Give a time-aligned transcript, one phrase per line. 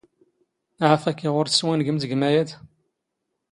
[0.89, 2.51] ⵄⴰⴼⴰⴽ ⵉⵖ ⵓⵔ ⵜⵙⵡⵉⵏⴳⵎⵜ ⴳ ⵎⴰⵢⴰⴷ.